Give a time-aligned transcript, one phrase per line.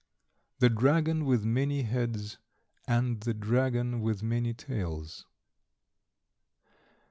[0.57, 2.39] THE DRAGON WITH MANY HEADS,
[2.87, 5.27] AND THE DRAGON WITH MANY TAILS.